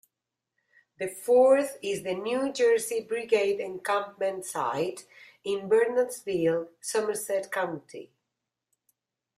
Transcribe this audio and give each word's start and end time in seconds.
The 0.97 1.07
fourth 1.07 1.77
is 1.83 2.01
the 2.01 2.15
New 2.15 2.51
Jersey 2.51 3.01
Brigade 3.01 3.59
Encampment 3.59 4.45
Site 4.45 5.05
in 5.43 5.69
Bernardsville, 5.69 6.69
Somerset 6.79 7.51
County. 7.51 8.09